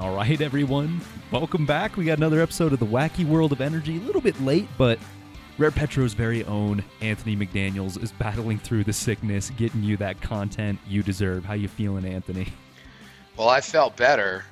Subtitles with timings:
[0.00, 1.02] All right, everyone.
[1.30, 1.98] Welcome back.
[1.98, 3.98] We got another episode of the Wacky World of Energy.
[3.98, 4.98] A little bit late, but
[5.58, 10.78] Rare Petro's very own Anthony McDaniels is battling through the sickness, getting you that content
[10.88, 11.44] you deserve.
[11.44, 12.50] How you feeling, Anthony?
[13.36, 14.46] Well, I felt better.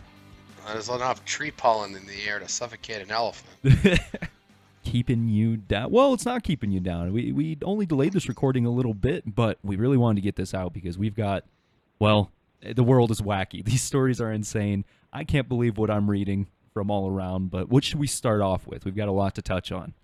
[0.67, 4.01] There's enough tree pollen in the air to suffocate an elephant.
[4.85, 5.91] keeping you down.
[5.91, 7.11] Well, it's not keeping you down.
[7.15, 10.37] We we only delayed this recording a little bit, but we really wanted to get
[10.37, 11.45] this out because we've got
[11.99, 13.65] well, the world is wacky.
[13.65, 14.85] These stories are insane.
[15.13, 18.67] I can't believe what I'm reading from all around, but what should we start off
[18.67, 18.85] with?
[18.85, 19.95] We've got a lot to touch on.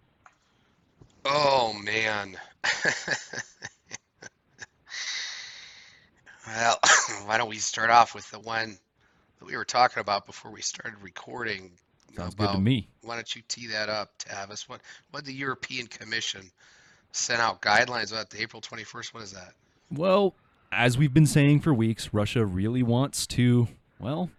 [1.25, 2.37] Oh man.
[6.47, 6.79] well,
[7.27, 8.79] why don't we start off with the one
[9.39, 11.73] that we were talking about before we started recording?
[12.17, 12.89] Sounds about, good to me.
[13.03, 14.69] Why don't you tee that up, Tavis?
[14.69, 16.50] What what the European Commission
[17.12, 19.15] sent out guidelines about the April 21st?
[19.15, 19.55] What is that?
[19.91, 20.34] Well,
[20.73, 24.31] as we've been saying for weeks, Russia really wants to, well,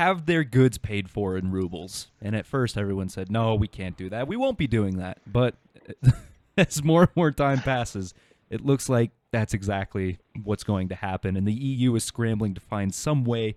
[0.00, 2.08] have their goods paid for in rubles.
[2.22, 4.26] And at first, everyone said, no, we can't do that.
[4.26, 5.18] We won't be doing that.
[5.26, 5.56] But
[6.56, 8.14] as more and more time passes,
[8.48, 11.36] it looks like that's exactly what's going to happen.
[11.36, 13.56] And the EU is scrambling to find some way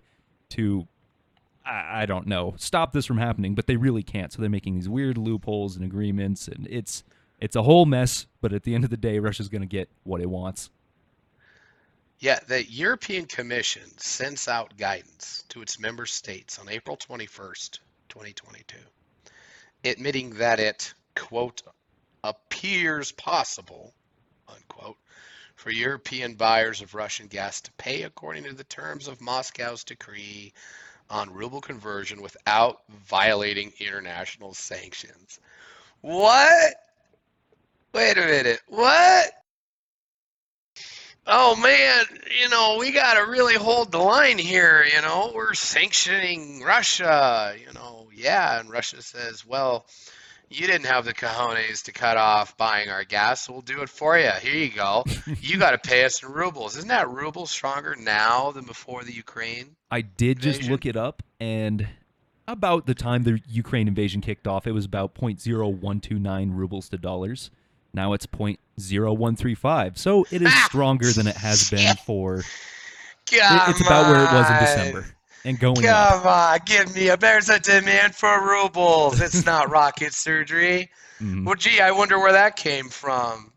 [0.50, 0.86] to,
[1.64, 4.30] I, I don't know, stop this from happening, but they really can't.
[4.30, 6.46] So they're making these weird loopholes and agreements.
[6.46, 7.04] And it's.
[7.40, 9.90] It's a whole mess, but at the end of the day, Russia's going to get
[10.04, 10.70] what it wants.
[12.20, 18.76] Yeah, the European Commission sends out guidance to its member states on April 21st, 2022,
[19.84, 21.62] admitting that it, quote,
[22.22, 23.92] appears possible,
[24.48, 24.96] unquote,
[25.56, 30.52] for European buyers of Russian gas to pay according to the terms of Moscow's decree
[31.10, 35.38] on ruble conversion without violating international sanctions.
[36.00, 36.74] What?
[37.92, 38.60] Wait a minute.
[38.68, 39.32] What?
[41.26, 42.04] Oh man,
[42.40, 44.84] you know, we got to really hold the line here.
[44.84, 47.54] You know, we're sanctioning Russia.
[47.58, 48.60] You know, yeah.
[48.60, 49.86] And Russia says, well,
[50.50, 53.88] you didn't have the cojones to cut off buying our gas, so we'll do it
[53.88, 54.30] for you.
[54.40, 55.04] Here you go.
[55.40, 56.76] you got to pay us in rubles.
[56.76, 59.76] Isn't that ruble stronger now than before the Ukraine?
[59.90, 60.60] I did invasion?
[60.60, 61.88] just look it up, and
[62.46, 67.50] about the time the Ukraine invasion kicked off, it was about 0.0129 rubles to dollars.
[67.94, 69.96] Now it's 0.0135.
[69.98, 72.38] So it is Ah, stronger than it has been for.
[72.40, 72.44] it-
[73.30, 74.58] it's about where it was in.
[74.58, 75.06] December
[75.44, 76.12] and going up.
[76.22, 77.16] Come on, give me a.
[77.16, 79.20] There's a demand for rubles.
[79.20, 80.90] It's not rocket surgery.
[81.20, 81.44] Mhm.
[81.46, 83.52] Well, gee, I wonder where that came from.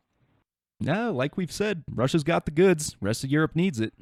[0.79, 2.95] Yeah, like we've said, Russia's got the goods.
[3.01, 3.93] Rest of Europe needs it.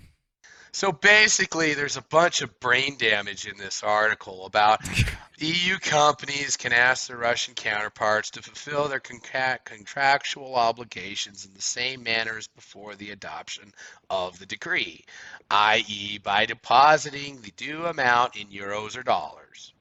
[0.75, 4.81] So basically, there's a bunch of brain damage in this article about
[5.38, 12.03] EU companies can ask their Russian counterparts to fulfill their contractual obligations in the same
[12.03, 13.74] manner as before the adoption
[14.09, 15.06] of the decree,
[15.50, 19.72] i.e., by depositing the due amount in euros or dollars.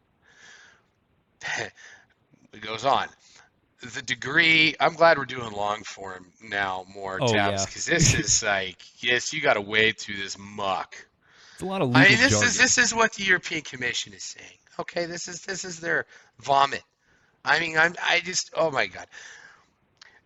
[1.59, 3.09] it goes on.
[3.93, 7.67] The degree, I'm glad we're doing long form now more, Oh, Tabs, yeah.
[7.67, 10.97] because this is like, yes, you got to wade through this muck.
[11.53, 12.49] It's a lot of I mean, this jargon.
[12.49, 14.59] is this is what the European Commission is saying.
[14.81, 16.06] Okay, this is this is their
[16.41, 16.83] vomit.
[17.45, 19.06] I mean, I'm I just oh my god.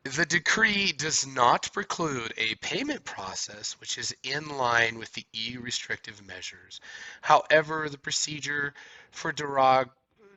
[0.05, 5.61] The decree does not preclude a payment process which is in line with the EU
[5.61, 6.81] restrictive measures.
[7.21, 8.73] However, the procedure
[9.11, 9.91] for derog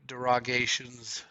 [0.07, 1.23] derogations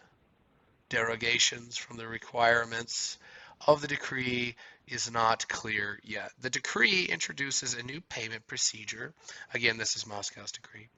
[0.91, 3.17] derogations from the requirements
[3.65, 4.55] of the decree
[4.87, 6.31] is not clear yet.
[6.41, 9.13] The decree introduces a new payment procedure.
[9.53, 10.89] Again, this is Moscow's decree,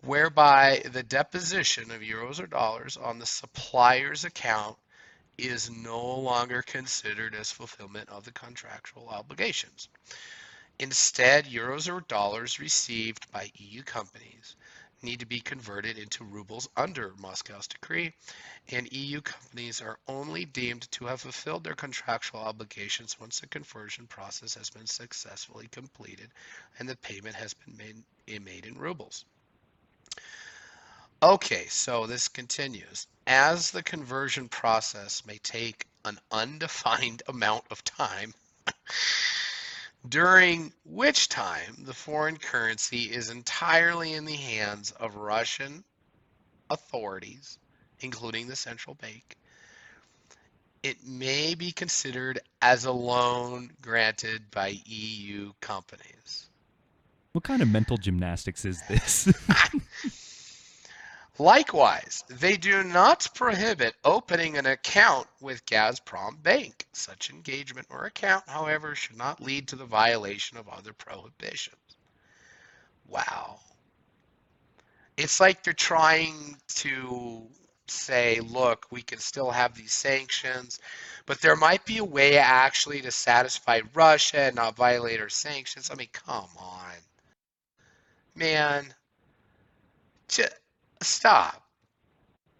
[0.00, 4.78] whereby the deposition of euros or dollars on the supplier's account
[5.36, 9.88] is no longer considered as fulfillment of the contractual obligations.
[10.78, 14.56] Instead, euros or dollars received by EU companies
[15.02, 18.12] need to be converted into rubles under Moscow's decree,
[18.68, 24.06] and EU companies are only deemed to have fulfilled their contractual obligations once the conversion
[24.06, 26.30] process has been successfully completed
[26.78, 29.24] and the payment has been made, eh, made in rubles.
[31.22, 33.06] Okay, so this continues.
[33.26, 38.34] As the conversion process may take an undefined amount of time,
[40.08, 45.84] during which time the foreign currency is entirely in the hands of Russian
[46.70, 47.58] authorities,
[48.00, 49.36] including the central bank,
[50.82, 56.48] it may be considered as a loan granted by EU companies.
[57.32, 59.32] What kind of mental gymnastics is this?
[61.38, 66.86] Likewise, they do not prohibit opening an account with Gazprom Bank.
[66.92, 71.76] Such engagement or account, however, should not lead to the violation of other prohibitions.
[73.06, 73.60] Wow.
[75.16, 77.46] it's like they're trying to
[77.86, 80.80] say, look, we can still have these sanctions,
[81.26, 85.90] but there might be a way actually to satisfy Russia and not violate our sanctions.
[85.90, 86.94] I mean, come on.
[88.34, 88.86] Man,
[90.28, 90.54] just
[91.04, 91.62] stop.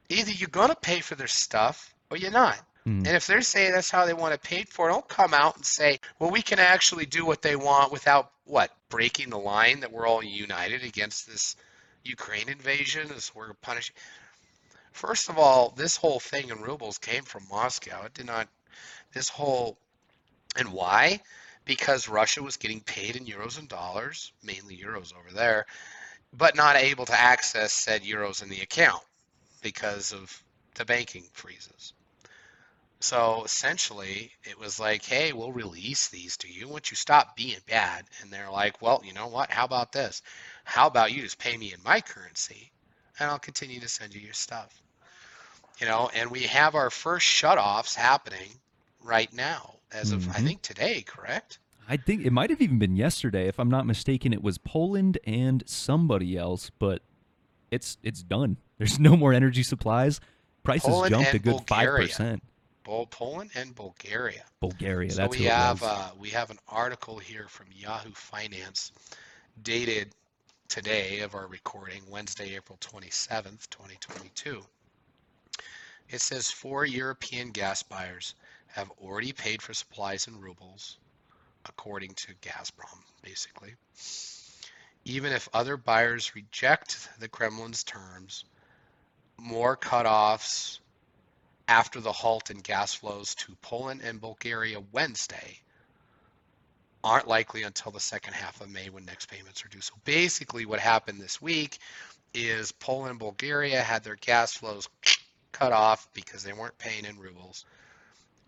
[0.09, 2.59] Either you're going to pay for their stuff or you're not.
[2.87, 3.07] Mm.
[3.07, 5.57] And if they're saying that's how they want it paid for, it, don't come out
[5.57, 8.71] and say, well, we can actually do what they want without what?
[8.89, 11.57] Breaking the line that we're all united against this
[12.05, 13.95] Ukraine invasion as we're punishing.
[14.93, 18.05] First of all, this whole thing in rubles came from Moscow.
[18.05, 18.49] It did not,
[19.13, 19.79] this whole,
[20.57, 21.21] and why?
[21.65, 25.67] Because Russia was getting paid in euros and dollars, mainly euros over there,
[26.33, 29.03] but not able to access said euros in the account
[29.63, 30.43] because of
[30.75, 31.93] the banking freezes.
[33.01, 37.59] So essentially, it was like, hey, we'll release these to you once you stop being
[37.67, 38.07] bad.
[38.21, 39.51] And they're like, well, you know what?
[39.51, 40.23] How about this?
[40.65, 42.73] How about you just pay me in my currency
[43.19, 44.83] and I'll continue to send you your stuff?
[45.79, 48.61] You know, and we have our first shutoffs happening
[49.01, 50.41] right now as of, I Mhm.
[50.41, 51.59] think, today, correct?
[51.89, 54.33] I think it might have even been yesterday, if I'm not mistaken.
[54.33, 57.03] It was Poland and somebody else, but
[57.71, 58.57] it's it's done.
[58.79, 60.21] There's no more energy supplies.
[60.63, 62.43] Prices Poland jumped a good five percent.
[62.85, 64.45] Bul- Poland and Bulgaria.
[64.61, 68.93] Bulgaria, So that's we who have uh, we have an article here from Yahoo Finance,
[69.63, 70.13] dated
[70.69, 74.63] today of our recording, Wednesday, April twenty seventh, twenty twenty two.
[76.09, 78.35] It says four European gas buyers
[78.67, 80.99] have already paid for supplies in rubles,
[81.67, 83.75] according to Gazprom, basically.
[85.05, 88.45] Even if other buyers reject the Kremlin's terms,
[89.37, 90.79] more cutoffs
[91.67, 95.61] after the halt in gas flows to Poland and Bulgaria Wednesday
[97.05, 99.81] aren't likely until the second half of May when next payments are due.
[99.81, 101.79] So basically, what happened this week
[102.35, 104.89] is Poland and Bulgaria had their gas flows
[105.51, 107.65] cut off because they weren't paying in rubles.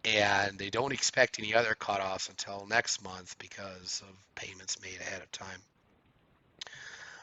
[0.04, 5.22] And they don't expect any other cutoffs until next month because of payments made ahead
[5.22, 5.62] of time.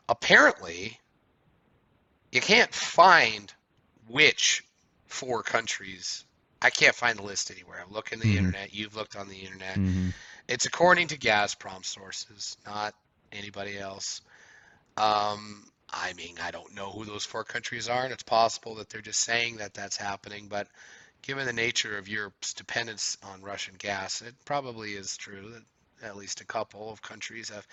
[0.09, 0.99] Apparently,
[2.31, 3.53] you can't find
[4.07, 4.63] which
[5.07, 6.25] four countries.
[6.61, 7.81] I can't find the list anywhere.
[7.81, 8.37] I'm looking the Mhm.
[8.37, 8.73] internet.
[8.73, 9.77] You've looked on the internet.
[9.77, 10.13] Mhm.
[10.47, 12.95] It's according to Gazprom sources, not
[13.31, 14.21] anybody else.
[14.97, 18.89] Um, I mean, I don't know who those four countries are, and it's possible that
[18.89, 20.47] they're just saying that that's happening.
[20.47, 20.67] But
[21.21, 26.17] given the nature of Europe's dependence on Russian gas, it probably is true that at
[26.17, 27.67] least a couple of countries have.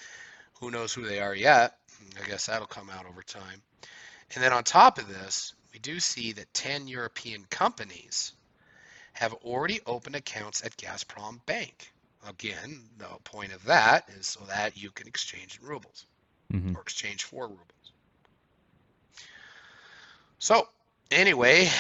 [0.61, 1.77] Who knows who they are yet?
[2.21, 3.63] I guess that'll come out over time.
[4.35, 8.33] And then on top of this, we do see that 10 European companies
[9.13, 11.93] have already opened accounts at Gazprom Bank.
[12.27, 16.07] Again, the point of that is so that you can exchange in rubles
[16.53, 16.75] Mhm.
[16.75, 17.93] or exchange for rubles.
[20.39, 20.69] So,
[21.11, 21.71] anyway,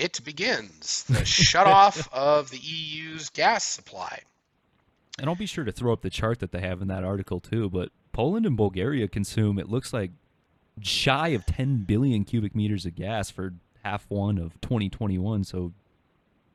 [0.00, 4.22] it begins the shut off of the EU's gas supply.
[5.18, 7.40] And I'll be sure to throw up the chart that they have in that article
[7.40, 7.68] too.
[7.68, 10.12] But Poland and Bulgaria consume, it looks like,
[10.80, 13.52] shy of 10 billion cubic meters of gas for
[13.84, 15.44] half one of 2021.
[15.44, 15.72] So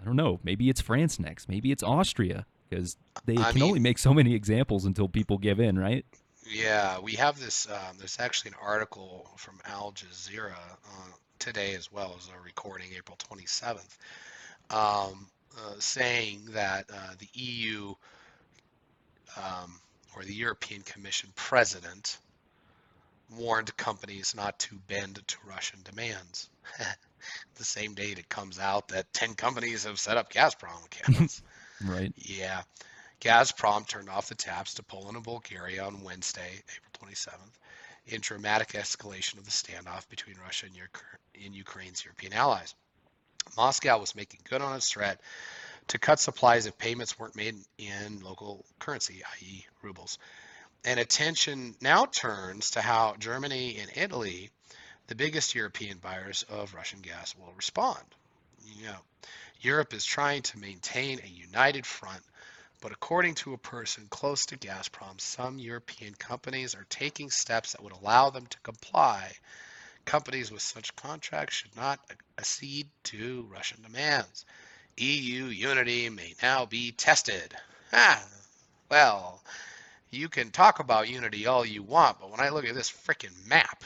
[0.01, 0.39] I don't know.
[0.43, 1.47] Maybe it's France next.
[1.47, 5.59] Maybe it's Austria because they I can only make so many examples until people give
[5.59, 6.05] in, right?
[6.47, 7.67] Yeah, we have this.
[7.69, 11.11] Um, there's actually an article from Al Jazeera uh,
[11.45, 13.97] today, as well as our recording, April 27th,
[14.71, 17.93] um, uh, saying that uh, the EU
[19.37, 19.79] um,
[20.15, 22.17] or the European Commission president
[23.37, 26.49] warned companies not to bend to Russian demands.
[27.55, 31.43] the same date it comes out that 10 companies have set up Gazprom accounts.
[31.83, 32.11] Right.
[32.17, 32.63] Yeah.
[33.21, 37.53] Gazprom turned off the taps to Poland and Bulgaria on Wednesday, April 27th,
[38.07, 40.75] in dramatic escalation of the standoff between Russia and,
[41.43, 42.75] and Ukraine's European allies.
[43.57, 45.19] Moscow was making good on its threat
[45.87, 50.17] to cut supplies if payments weren't made in local currency, i.e., rubles.
[50.83, 54.51] And attention now turns to how Germany and Italy,
[55.07, 58.03] the biggest European buyers of Russian gas, will respond.
[58.65, 58.99] You know,
[59.61, 62.21] Europe is trying to maintain a united front,
[62.81, 67.83] but according to a person close to Gazprom, some European companies are taking steps that
[67.83, 69.31] would allow them to comply.
[70.05, 71.99] Companies with such contracts should not
[72.37, 74.45] accede to Russian demands.
[74.97, 77.55] EU unity may now be tested.
[77.91, 78.23] Ah,
[78.89, 79.41] well,
[80.09, 83.47] you can talk about unity all you want, but when I look at this freaking
[83.47, 83.83] map,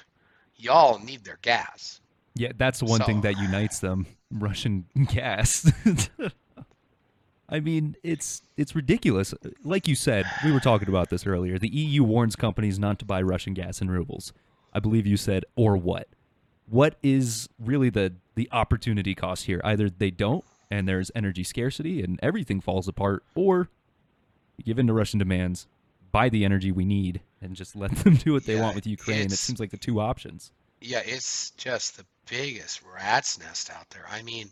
[0.57, 1.99] y'all need their gas.
[2.35, 5.71] Yeah, that's the one thing that unites them: Russian gas.
[7.49, 9.33] I mean, it's it's ridiculous.
[9.63, 11.57] Like you said, we were talking about this earlier.
[11.57, 14.33] The EU warns companies not to buy Russian gas in rubles.
[14.73, 16.07] I believe you said, or what?
[16.67, 19.61] what is really the the opportunity cost here?
[19.63, 23.69] Either they don't, and there's energy scarcity, and everything falls apart, or
[24.57, 25.67] you give in to Russian demands,
[26.11, 28.87] buy the energy we need, and just let them do what they Yeah, want with
[28.87, 29.31] Ukraine.
[29.31, 30.51] It seems like the two options.
[30.81, 34.05] Yeah, it's just the biggest rat's nest out there.
[34.09, 34.51] I mean,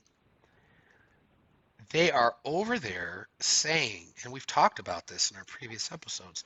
[1.90, 6.44] they are over there saying, and we've talked about this in our previous episodes,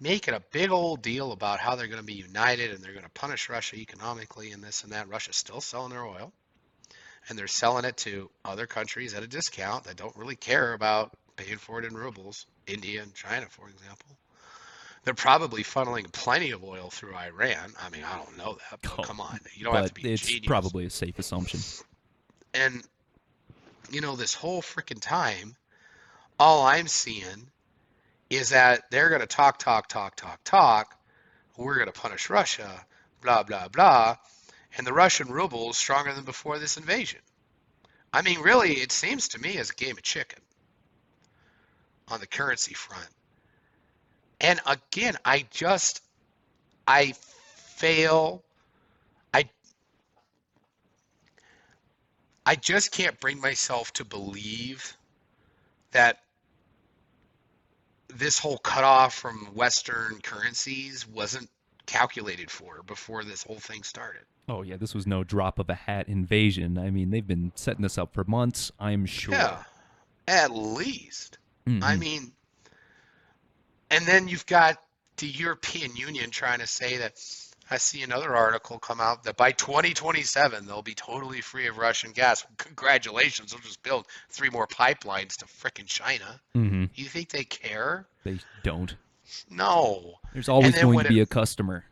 [0.00, 3.04] making a big old deal about how they're going to be united and they're going
[3.04, 5.08] to punish Russia economically and this and that.
[5.08, 6.32] Russia's still selling their oil,
[7.28, 11.12] and they're selling it to other countries at a discount that don't really care about
[11.36, 14.06] paying for it in rubles, India and China, for example.
[15.04, 17.72] They're probably funneling plenty of oil through Iran.
[17.80, 20.12] I mean, I don't know that, but Oh, come on, you don't have to be
[20.12, 20.46] it's genius.
[20.46, 21.60] probably a safe assumption.
[22.52, 22.82] And
[23.90, 25.56] you know, this whole freaking time,
[26.38, 27.50] all I'm seeing
[28.30, 30.94] is that they're going to talk, talk, talk, talk, talk.
[31.56, 32.84] We're going to punish Russia,
[33.22, 34.16] blah, blah, blah.
[34.76, 37.20] And the Russian ruble is stronger than before this invasion.
[38.12, 40.40] I mean, really, it seems to me as a game of chicken
[42.08, 43.08] on the currency front.
[44.40, 46.02] And again, I just,
[46.86, 47.14] I
[47.76, 48.44] fail.
[49.34, 49.48] I
[52.48, 54.96] I just can't bring myself to believe
[55.90, 56.20] that
[58.08, 61.50] this whole cutoff from Western currencies wasn't
[61.84, 64.22] calculated for before this whole thing started.
[64.48, 66.78] Oh yeah, this was no drop of a hat invasion.
[66.78, 68.72] I mean, they've been setting this up for months.
[68.80, 69.34] I'm sure.
[69.34, 69.62] Yeah,
[70.26, 71.36] at least.
[71.66, 71.98] I Mhm.
[71.98, 72.32] mean,
[73.90, 74.82] and then you've got
[75.18, 77.20] the European Union trying to say that.
[77.70, 82.12] I see another article come out that by 2027 they'll be totally free of Russian
[82.12, 82.46] gas.
[82.56, 86.40] Congratulations, they'll just build three more pipelines to frickin' China.
[86.56, 86.90] Mhm.
[86.94, 88.06] You think they care?
[88.24, 88.94] They don't.
[89.50, 90.18] No.
[90.32, 91.84] There's always going to be a customer.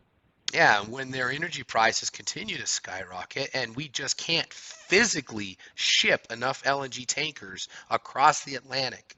[0.55, 6.63] Yeah, when their energy prices continue to skyrocket and we just can't physically ship enough
[6.63, 9.17] LNG tankers across the Atlantic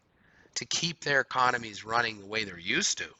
[0.56, 3.14] to keep their economies running the way they're used to,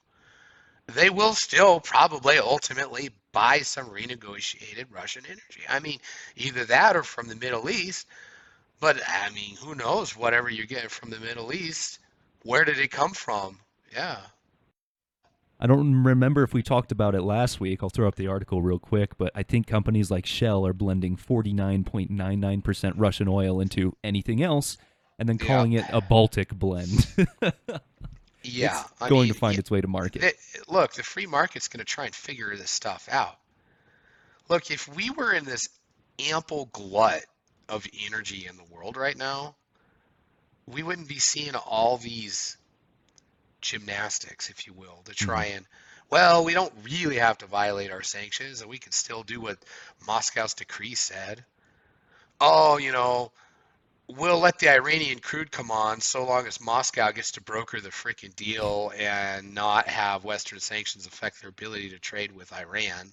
[0.87, 5.61] they will still probably ultimately buy some renegotiated Russian energy.
[5.69, 6.01] I mean,
[6.35, 8.09] either that or from the Middle East.
[8.81, 10.17] But I mean, who knows?
[10.17, 12.01] Whatever you're getting from the Middle East,
[12.43, 13.61] where did it come from?
[13.95, 14.19] Yeah.
[15.61, 17.81] I don't remember if we talked about it last week.
[17.81, 21.17] I'll throw up the article real quick, but I think companies like Shell are blending
[21.17, 24.79] 49.99% Russian oil into anything else
[25.17, 25.47] and then Yeah.
[25.47, 27.07] calling it a Baltic blend.
[28.43, 28.81] Yeah.
[28.81, 30.23] it's I going mean, to find yeah, its way to market.
[30.23, 30.37] Th-
[30.69, 33.37] look, the free market's going to try and figure this stuff out.
[34.49, 35.69] Look, if we were in this
[36.19, 37.25] ample glut
[37.69, 39.55] of energy in the world right now,
[40.67, 42.57] we wouldn't be seeing all these
[43.61, 45.57] gymnastics, if you will, to try mm-hmm.
[45.59, 45.67] and,
[46.11, 49.59] well, we don't really have to violate our sanctions and we can still do what
[50.07, 51.45] Moscow's decree said.
[52.41, 53.33] Oh, you know,
[54.09, 57.91] we'll let the Iranian crude come on so long as Moscow gets to broker the
[57.91, 63.13] freaking deal and not have Western sanctions affect their ability to trade with Iran.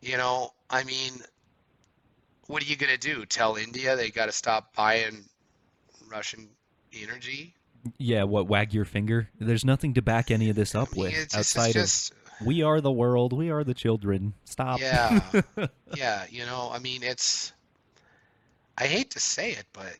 [0.00, 1.12] You know, I mean,
[2.46, 3.26] what are you going to do?
[3.26, 5.24] Tell India they got to stop buying
[6.08, 6.48] Russian
[6.92, 7.54] energy?
[7.98, 9.28] yeah, what, wag your finger?
[9.38, 12.46] There's nothing to back any of this up I mean, with just, outside just of
[12.46, 14.34] we are the world, we are the children.
[14.44, 14.80] Stop.
[14.80, 15.20] yeah,
[15.96, 17.52] yeah, you know, I mean, it's,
[18.76, 19.96] I hate to say it, but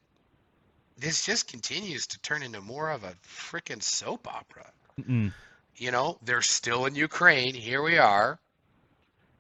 [0.99, 4.71] this just continues to turn into more of a freaking soap opera.
[5.01, 5.33] Mm-mm.
[5.77, 7.55] you know, they're still in Ukraine.
[7.55, 8.39] Here we are.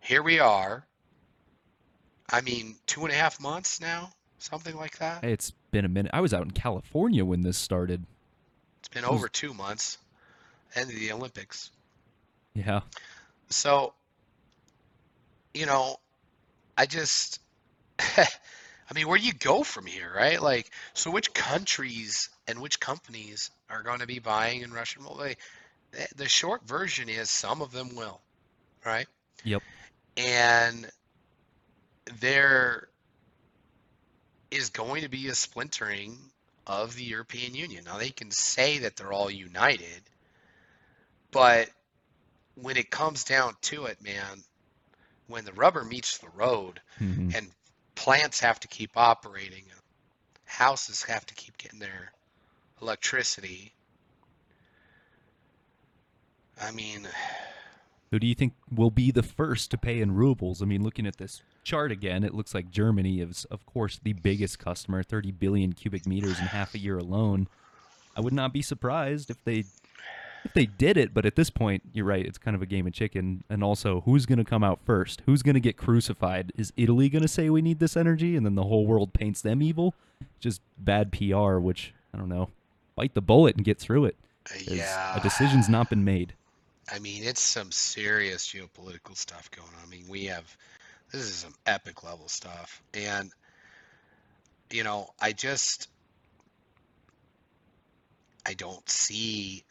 [0.00, 0.84] Here we are.
[2.30, 5.22] I mean, two and a half months now, something like that.
[5.24, 6.10] It's been a minute.
[6.12, 8.04] I was out in California when this started.
[8.80, 9.98] It's been over two months.
[10.74, 11.70] End of the Olympics.
[12.54, 12.80] Yeah.
[13.48, 13.94] So,
[15.52, 15.96] you know,
[16.76, 17.40] I just,
[18.90, 20.40] I mean, where do you go from here, right?
[20.40, 25.02] Like, so which countries and which companies are going to be buying in Russian?
[25.18, 25.36] They,
[26.16, 28.20] the- short version is some of them will,
[28.84, 29.06] right?
[29.44, 29.62] Yep.
[30.16, 30.90] and
[32.20, 32.88] there
[34.50, 36.16] is going to be a splintering
[36.66, 37.84] of the European Union.
[37.84, 40.02] Now they can say that they're all united,
[41.30, 41.68] but
[42.54, 44.42] when it comes down to it, man,
[45.26, 47.34] when the rubber meets the road Mhm.
[47.34, 47.50] and
[47.94, 49.64] plants have to keep operating,
[50.44, 52.12] houses have to keep getting their
[52.80, 53.72] electricity.
[56.60, 57.08] I mean,
[58.10, 60.62] Who do you think will be the first to pay in rubles?
[60.62, 64.12] I mean, looking at this chart again, it looks like Germany is, of course, the
[64.12, 67.48] biggest customer, 30 billion cubic meters in half a year alone.
[68.16, 69.64] I would not be surprised if they
[70.44, 72.24] if they did it, but at this point, you're right.
[72.24, 73.44] It's kind of a game of chicken.
[73.48, 75.22] And also, who's going to come out first?
[75.26, 76.52] Who's going to get crucified?
[76.56, 79.40] Is Italy going to say we need this energy, and then the whole world paints
[79.40, 79.94] them evil?
[80.40, 81.58] Just bad PR.
[81.58, 82.50] Which I don't know.
[82.96, 84.16] Bite the bullet and get through it.
[84.66, 85.16] Yeah.
[85.16, 86.34] a decision's not been made.
[86.92, 89.86] I mean, it's some serious geopolitical stuff going on.
[89.86, 90.56] I mean, we have
[91.10, 92.82] this is some epic level stuff.
[92.92, 93.30] And
[94.70, 95.88] you know, I just
[98.46, 99.64] I don't see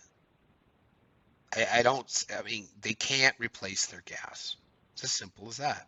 [1.56, 4.56] I, I don't I mean, they can't replace their gas.
[4.94, 5.88] It's as simple as that.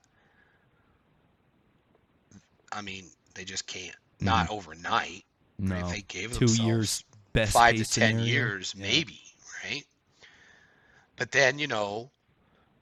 [2.71, 3.95] I mean, they just can't.
[4.19, 5.23] Not overnight.
[5.59, 7.03] No, If they gave two years
[7.33, 8.25] best five to ten scenario.
[8.25, 8.87] years, Yeah.
[8.87, 9.21] maybe,
[9.63, 9.83] right?
[11.17, 12.09] But then you know,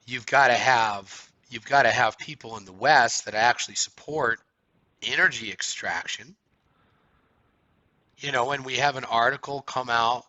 [0.06, 4.40] you've got to have you've got to have people in the West that actually support
[5.02, 6.36] energy extraction.
[8.20, 10.25] You know, and we have an article come out.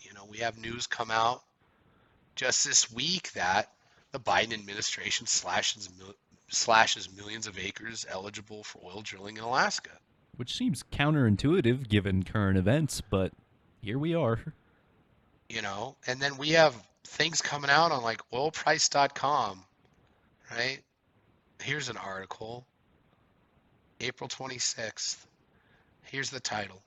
[0.00, 1.42] You know, we have news come out
[2.36, 3.72] just this week that
[4.12, 5.88] the Biden administration slashes
[6.48, 9.90] slashes millions of acres eligible for oil drilling in Alaska.
[10.36, 13.32] which seems counterintuitive given current events, but
[13.80, 14.38] here we are.
[15.48, 16.74] you know and then we have
[17.04, 19.64] things coming out on like oilprice.com
[20.52, 20.80] right?
[21.62, 22.66] Here's an article.
[24.00, 25.26] April 26th
[26.04, 26.82] here's the title.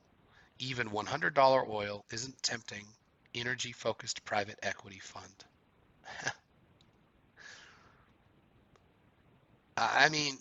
[0.60, 2.86] Even $100 oil isn't tempting
[3.36, 5.46] energy focused private equity fund
[9.78, 10.38] i mean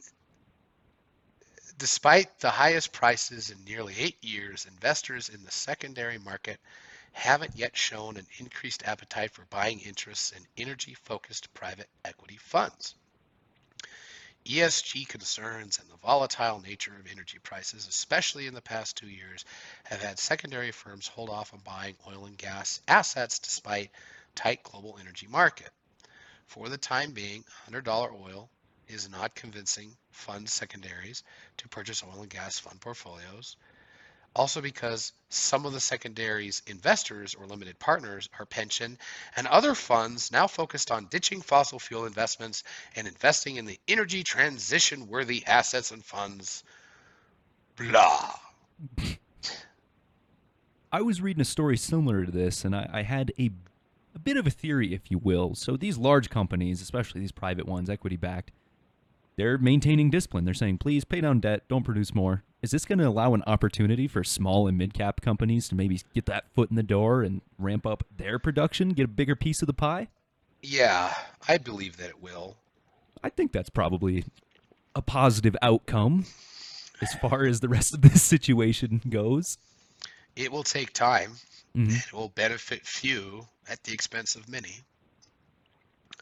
[1.78, 6.58] despite the highest prices in nearly eight years investors in the secondary market
[7.12, 12.94] haven't yet shown an increased appetite for buying interests in energy focused private equity funds.
[14.48, 19.44] ESG concerns and the volatile nature of energy prices, especially in the past two years,
[19.84, 23.90] have had secondary firms hold off on buying oil and gas assets despite
[24.34, 25.68] tight global energy market.
[26.46, 27.86] For the time being, $100
[28.26, 28.48] oil
[28.88, 31.24] is not convincing fund secondaries
[31.58, 33.56] to purchase oil and gas fund portfolios
[34.34, 38.98] also because some of the secondaries investors or limited partners are pension
[39.36, 42.64] and other funds now focused on ditching fossil fuel investments
[42.96, 46.64] and investing in the energy transition worthy assets and funds.
[47.76, 48.34] Blah.
[50.90, 53.50] I was reading a story similar to this, and I, I had a,
[54.14, 55.54] a bit of a theory, if you will.
[55.54, 58.52] So these large companies, especially these private ones, equity backed,
[59.36, 60.44] they're maintaining discipline.
[60.44, 62.42] They're saying, please pay down debt, don't produce more.
[62.60, 66.00] Is this going to allow an opportunity for small and mid cap companies to maybe
[66.14, 69.62] get that foot in the door and ramp up their production, get a bigger piece
[69.62, 70.08] of the pie?
[70.62, 71.14] Yeah,
[71.46, 72.56] I believe that it will.
[73.22, 74.24] I think that's probably
[74.94, 76.26] a positive outcome
[77.00, 79.58] as far as the rest of this situation goes.
[80.34, 81.34] It will take time.
[81.76, 81.96] Mhm.
[81.96, 84.80] It will benefit few at the expense of many.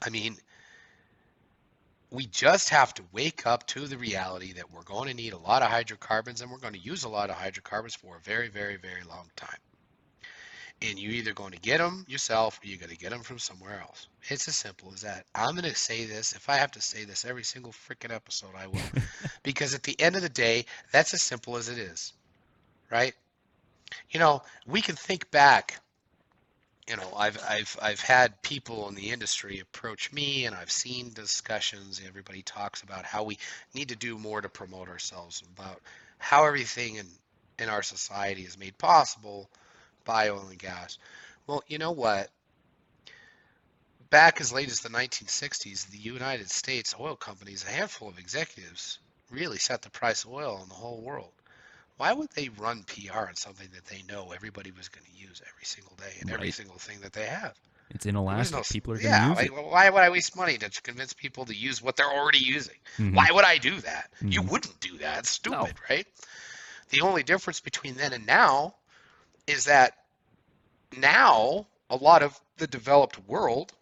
[0.03, 0.37] I mean,
[2.11, 5.39] we just have to wake up to the reality that we're going to need a
[5.39, 8.49] lot of hydrocarbons and we're going to use a lot of hydrocarbons for a very,
[8.49, 9.59] very, very long time.
[10.83, 13.39] And you're either going to get them yourself or you're going to get them from
[13.39, 14.09] somewhere else.
[14.29, 15.25] It's as simple as that.
[15.35, 16.35] I'm going to say this.
[16.35, 18.83] If I have to say this every single freaking episode, I will.
[19.43, 22.13] because at the end of the day, that's as simple as it is.
[22.91, 23.15] Right?
[24.11, 25.81] You know, we can think back
[26.89, 31.13] you know, I've I've I've had people in the industry approach me, and I've seen
[31.13, 32.01] discussions.
[32.07, 33.39] Everybody talks about how we
[33.75, 35.81] need to do more to promote ourselves, about
[36.19, 37.07] how everything in
[37.59, 39.51] in our society is made possible
[40.05, 40.99] by oil and gas.
[41.47, 42.31] Well, you know what?
[44.11, 48.99] Back as late as the 1960s, the United States oil companies, a handful of executives,
[49.31, 51.33] really set the price of oil in the whole world.
[51.97, 55.41] Why would they run PR on something that they know everybody was going to use
[55.49, 57.55] every single day and every single thing that they have?
[57.91, 58.57] It's in Alaska.
[58.57, 59.65] no People are going to yeah, use like, it.
[59.65, 62.77] why would I waste money to convince people to use what they're already using?
[62.99, 63.15] Mhm.
[63.15, 64.11] Why would I do that?
[64.21, 64.51] You Mhm.
[64.51, 65.21] wouldn't do that.
[65.21, 65.61] It's No.
[65.61, 66.07] stupid, right?
[66.91, 68.75] The only difference between then and now
[69.47, 69.95] is that
[70.97, 73.73] now a lot of the developed world,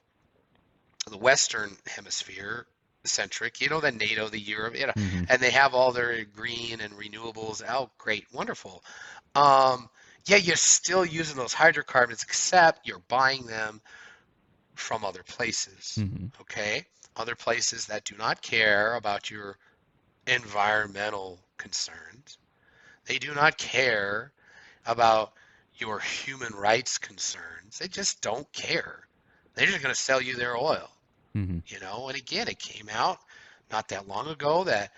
[1.11, 2.67] the Western hemisphere
[3.09, 5.27] centric, you know, the NATO, the Europe, you know, Mhm.
[5.29, 7.63] and they have all their green and renewables.
[7.69, 8.85] Oh, great, wonderful.
[9.35, 9.89] Um,
[10.27, 13.81] yeah, you're still using those hydrocarbons, except you're buying them
[14.75, 15.99] from other places.
[15.99, 16.31] Mhm.
[16.41, 16.87] Okay,
[17.17, 19.59] other places that do not care about your
[20.27, 22.39] environmental concerns.
[23.07, 24.33] They do not care
[24.87, 25.35] about
[25.75, 27.79] your human rights concerns.
[27.79, 29.09] They just don't care.
[29.55, 30.94] They're just going to sell you their oil
[31.37, 31.63] Mhm.
[31.67, 33.19] you know and again it came out
[33.71, 34.93] not that long ago that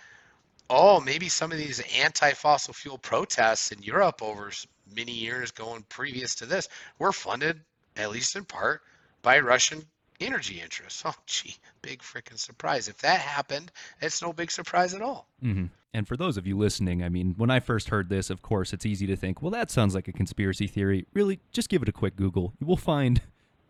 [0.68, 4.50] oh maybe some of these anti-fossil fuel protests in europe over
[4.94, 6.68] many years going previous to this
[6.98, 7.60] were funded
[7.96, 8.82] at least in part,
[9.22, 9.82] by Russian
[10.20, 11.02] energy interests.
[11.04, 12.88] Oh, gee, big freaking surprise.
[12.88, 15.28] If that happened, it's no big surprise at all.
[15.42, 15.66] Mm-hmm.
[15.94, 18.74] And for those of you listening, I mean, when I first heard this, of course,
[18.74, 21.06] it's easy to think, well, that sounds like a conspiracy theory.
[21.14, 22.52] Really, just give it a quick Google.
[22.60, 23.22] You will find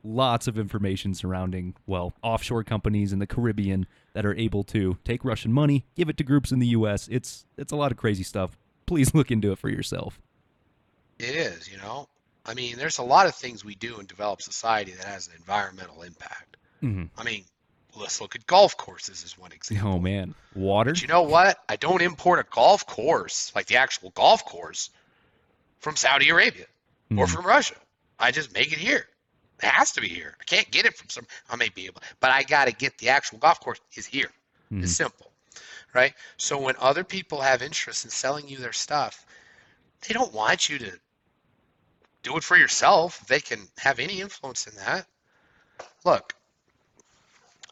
[0.06, 5.24] lots of information surrounding, well, offshore companies in the Caribbean that are able to take
[5.24, 7.08] Russian money, give it to groups in the U.S.
[7.10, 8.56] It's it's a lot of crazy stuff.
[8.86, 10.20] Please look into it for yourself.
[11.18, 12.08] It is, you know.
[12.44, 15.34] I mean, there's a lot of things we do in developed society that has an
[15.36, 16.56] environmental impact.
[16.82, 17.04] Mm-hmm.
[17.18, 17.44] I mean,
[17.98, 19.94] let's look at golf courses as one example.
[19.94, 20.92] Oh man, water.
[20.92, 21.58] But you know what?
[21.68, 24.90] I don't import a golf course, like the actual golf course,
[25.80, 26.66] from Saudi Arabia
[27.16, 27.30] or Mhm.
[27.30, 27.74] from Russia.
[28.18, 29.08] I just make it here.
[29.62, 30.36] It has to be here.
[30.40, 31.26] I can't get it from some.
[31.48, 34.30] I may be able, but I got to get the actual golf course is here.
[34.72, 34.82] Mhm.
[34.82, 35.32] It's simple,
[35.94, 36.14] right?
[36.36, 39.24] So when other people have interest in selling you their stuff,
[40.06, 41.00] they don't want you to
[42.22, 43.26] do it for yourself.
[43.28, 45.06] They can have any influence in that.
[46.04, 46.34] Look,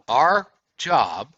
[0.09, 0.47] our
[0.79, 1.35] job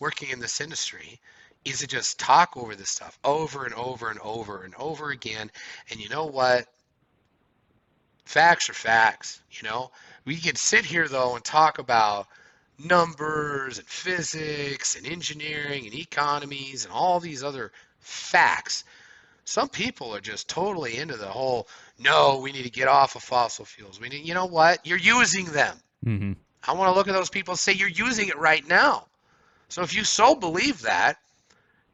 [0.00, 1.20] working in this industry
[1.64, 5.50] is to just talk over this stuff over and over and over and over again.
[5.90, 6.66] And you know what?
[8.28, 9.40] Facts are facts.
[9.50, 9.90] You know,
[10.26, 12.26] we can sit here though and talk about
[12.78, 18.84] numbers and physics and engineering and economies and all these other facts.
[19.46, 23.22] Some people are just totally into the whole no, we need to get off of
[23.22, 23.98] fossil fuels.
[23.98, 24.86] We need, you know what?
[24.86, 25.78] You're using them.
[26.04, 26.32] Mm-hmm.
[26.64, 29.06] I want to look at those people and say you're using it right now.
[29.70, 31.16] So if you so believe that,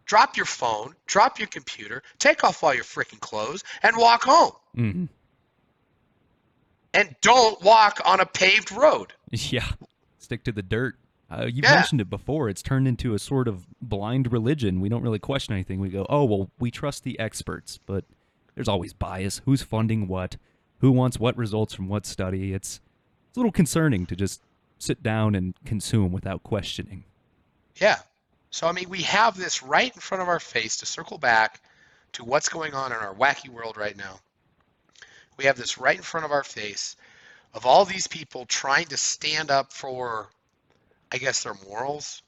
[0.04, 4.52] drop your phone, drop your computer, take off all your freaking clothes, and walk home.
[4.76, 5.08] Mhm.
[6.94, 9.12] And don't walk on a paved road.
[9.32, 9.66] Yeah,
[10.18, 10.94] stick to the dirt.
[11.28, 11.74] Uh, you Yeah.
[11.74, 12.48] mentioned it before.
[12.48, 14.80] It's turned into a sort of blind religion.
[14.80, 15.80] We don't really question anything.
[15.80, 18.04] We go, oh well, we trust the experts, but
[18.54, 19.40] there's always bias.
[19.44, 20.36] Who's funding what?
[20.78, 22.52] Who wants what results from what study?
[22.54, 22.80] It's
[23.28, 24.40] it's a little concerning to just
[24.78, 27.02] sit down and consume without questioning.
[27.80, 27.98] Yeah.
[28.50, 31.60] So, I mean, we have this right in front of our face to circle back
[32.12, 34.20] to what's going on in our wacky world right now.
[35.36, 36.96] We have this right in front of our face
[37.54, 40.28] of all these people trying to stand up for,
[41.12, 42.22] I guess, their morals,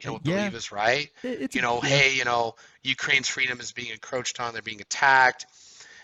[0.00, 0.36] you know, what Yeah.
[0.38, 1.10] believe is right.
[1.22, 1.88] It's you know, yeah.
[1.88, 5.46] hey, you know, Ukraine's freedom is being encroached on, they're being attacked.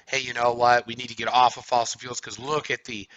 [0.07, 0.87] Hey, you know what?
[0.87, 3.09] We need to get off of fossil fuels because look at the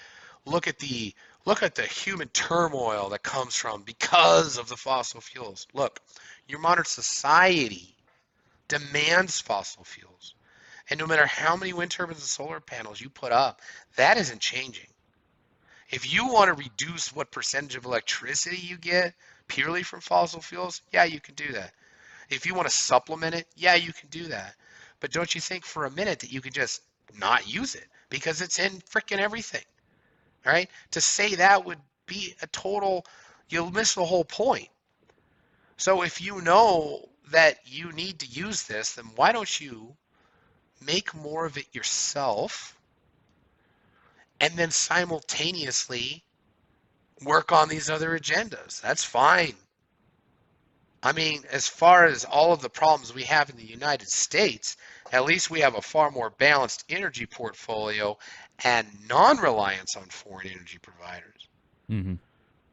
[0.46, 1.14] look at the
[1.46, 5.68] look at the human turmoil that comes from because of the fossil fuels.
[5.74, 6.00] Look,
[6.48, 7.96] your modern society
[8.68, 10.34] demands fossil fuels.
[10.90, 13.62] And no matter how many wind turbines and solar panels you put up,
[13.96, 14.88] that isn't changing.
[15.90, 19.14] If you want to reduce what percentage of electricity you get
[19.48, 21.74] purely from fossil fuels, yeah, you can do that.
[22.30, 24.56] If you want to supplement it, yeah, you can do that.
[25.00, 26.82] But don't you think for a minute that you can just
[27.18, 29.64] not use it because it's in freaking everything?
[30.46, 30.70] right?
[30.92, 33.06] To say that would be a total,
[33.50, 34.70] you'll miss the whole point.
[35.78, 39.96] So if you know that you need to use this, then why don't you
[40.86, 42.78] make more of it yourself
[44.40, 46.24] and then simultaneously
[47.24, 48.82] work on these other agendas?
[48.82, 49.56] That's fine.
[51.02, 54.76] I mean, as far as all of the problems we have in the United States,
[55.12, 58.18] at least we have a far more balanced energy portfolio
[58.64, 61.48] and non-reliance on foreign energy providers.
[61.88, 62.16] hmm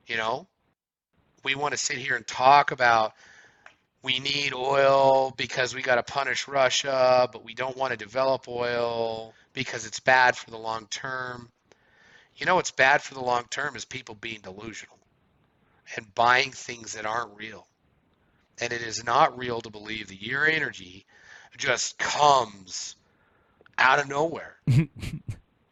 [0.06, 0.46] You know,
[1.44, 3.12] we want to sit here and talk about
[4.06, 8.46] we need oil because we got to punish Russia, but we don't want to develop
[8.46, 11.50] oil because it's bad for the long term.
[12.36, 14.96] You know what's bad for the long term is people being delusional
[15.96, 17.66] and buying things that aren't real.
[18.60, 21.04] And it is not real to believe that your energy
[21.58, 22.94] just comes
[23.76, 24.54] out of nowhere.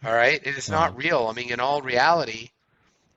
[0.04, 0.40] All right?
[0.44, 1.28] It is not real.
[1.30, 2.50] I mean, in all reality,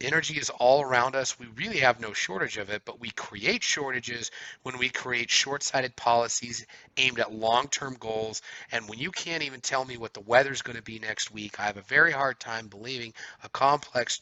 [0.01, 1.39] energy is all around us.
[1.39, 4.31] We really have no shortage of it, but we create shortages
[4.63, 6.65] when we create short sighted policies
[6.97, 8.41] aimed at long term goals.
[8.71, 11.59] And when you can't even tell me what the weather's going to be next week,
[11.59, 14.19] I have a very hard time believing a complex,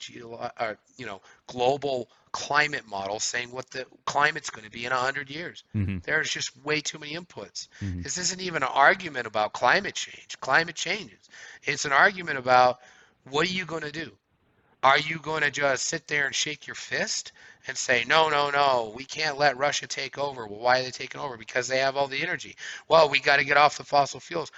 [0.57, 5.29] uh, you know, global climate model saying what the climate's going to be in 100
[5.29, 5.63] years.
[5.71, 7.69] hmm There's just way too many inputs.
[7.81, 8.03] Mhm.
[8.03, 10.37] This isn't even an argument about climate change.
[10.41, 11.29] Climate changes.
[11.63, 12.79] It's an argument about
[13.23, 14.11] what are you going to do?
[14.85, 17.31] Are you going to just sit there and shake your fist
[17.67, 20.45] and say, no, no, no, we can't let Russia take over?
[20.45, 21.37] Well, why are they taking over?
[21.37, 22.55] Because they have all the energy.
[22.87, 24.51] Well, we got to get off the fossil fuels.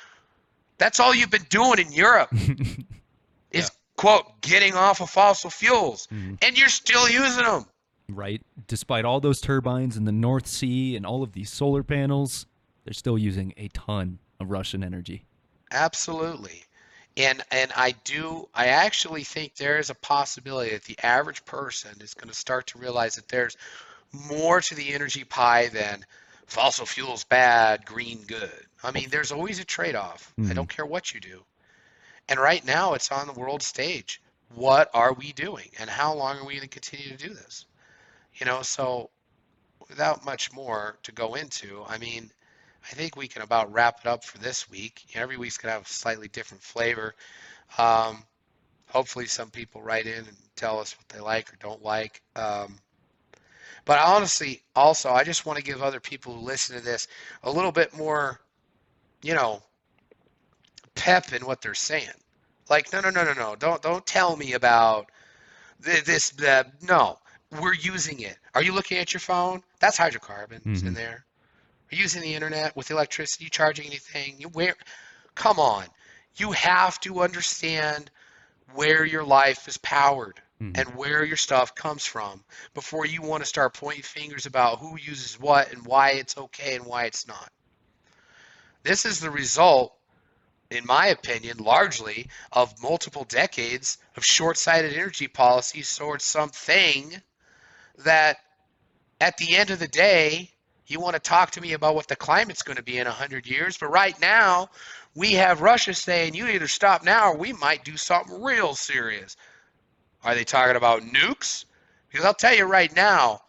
[0.79, 2.29] That's all you've been doing in Europe
[3.53, 6.07] is, quote, getting off of fossil fuels.
[6.13, 6.37] Mhm.
[6.41, 7.65] And you're still using them.
[8.09, 8.41] right?
[8.67, 12.45] Despite all those turbines in the North Sea and all of these solar panels,
[12.83, 15.23] they're still using a ton of Russian energy.
[15.71, 16.63] Absolutely.
[17.17, 21.99] And and I do I actually think there is a possibility that the average person
[21.99, 23.57] is going to start to realize that there's
[24.13, 26.05] more to the energy pie than
[26.45, 28.65] fossil fuels bad, green good.
[28.83, 30.33] I mean, there's always a trade-off.
[30.39, 30.55] I Mhm.
[30.55, 31.43] don't care what you do.
[32.29, 34.21] And right now it's on the world stage.
[34.55, 37.65] What are we doing and how long are we going to continue to do this?
[38.35, 39.09] You know, so
[39.89, 42.31] without much more to go into, I mean,
[42.89, 45.03] I think we can about wrap it up for this week.
[45.13, 47.15] Every week's gonna have a slightly different flavor.
[47.77, 48.23] Um,
[48.87, 52.21] hopefully, some people write in and tell us what they like or don't like.
[52.35, 52.79] Um,
[53.85, 57.07] but honestly, also, I just want to give other people who listen to this
[57.43, 58.39] a little bit more,
[59.21, 59.61] you know,
[60.95, 62.09] pep in what they're saying.
[62.69, 63.55] Like, no, no, no, no, no.
[63.55, 65.09] Don't don't tell me about
[65.81, 66.31] thi- this.
[66.31, 67.19] That no,
[67.61, 68.37] we're using it.
[68.55, 69.63] Are you looking at your phone?
[69.79, 70.95] That's hydrocarbons in Mhm.
[70.95, 71.25] there.
[71.89, 73.49] Using the internet with electricity?
[73.49, 74.35] Charging anything?
[74.39, 74.75] You where?
[75.35, 75.85] Come on.
[76.35, 78.11] You have to understand
[78.73, 80.77] where your life is powered Mhm.
[80.77, 84.97] and where your stuff comes from before you want to start pointing fingers about who
[84.97, 87.51] uses what and why it's okay and why it's not.
[88.83, 89.93] This is the result,
[90.69, 97.21] in my opinion, largely of multiple decades of short sighted energy policies towards something
[97.99, 98.37] that
[99.19, 100.51] at the end of the day,
[100.91, 103.45] you want to talk to me about what the climate's going to be in 100
[103.47, 104.69] years, but right now,
[105.15, 109.35] we have Russia saying you either stop now or we might do something real serious.
[110.23, 111.65] Are they talking about nukes?
[112.09, 113.41] Because I'll tell you right now,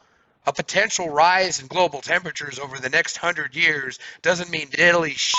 [0.47, 4.69] a potential rise in global temperatures over the next 100 years doesn't mean
[5.15, 5.33] sh-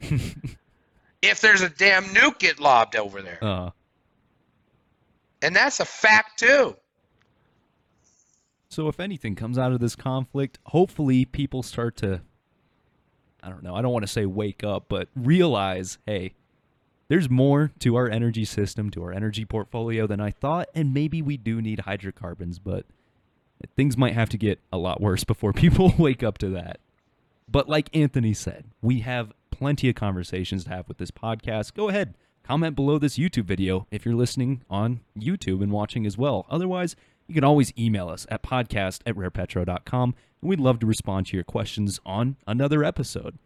[1.22, 3.42] if there's a damn nuke get lobbed over there.
[3.42, 3.70] uh,
[5.42, 6.76] And that's a fact too.
[8.74, 12.22] So if anything comes out of this conflict, hopefully people start to
[13.40, 16.34] I don't know, I don't want to say wake up, but realize, hey,
[17.08, 21.20] there's more to our energy system, to our energy portfolio than I thought, and maybe
[21.22, 22.86] we do need hydrocarbons, but
[23.76, 26.80] things might have to get a lot worse before people wake up to that.
[27.46, 31.74] But like Anthony said, we have plenty of conversations to have with this podcast.
[31.74, 36.18] Go ahead, comment below this YouTube video if you're listening on YouTube and watching as
[36.18, 36.46] well.
[36.48, 41.26] Otherwise, you can always email us at podcast at rarepetro.com, and we'd love to respond
[41.26, 43.38] to your questions on another episode.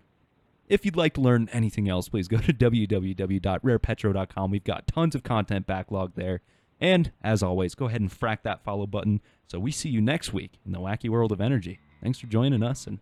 [0.68, 4.50] If you'd like to learn anything else, please go to www.rarepetro.com.
[4.50, 6.42] We've got tons of content backlog there.
[6.80, 10.32] And as always, go ahead and frack that follow button so we see you next
[10.32, 11.80] week in the wacky world of energy.
[12.02, 13.00] Thanks for joining us and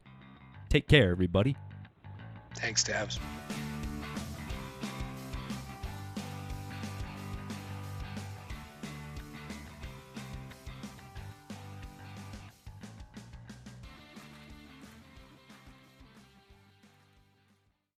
[0.69, 1.57] take care, everybody.
[2.55, 3.19] Thanks, Dabs.